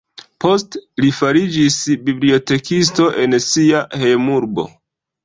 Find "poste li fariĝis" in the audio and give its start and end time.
0.43-1.77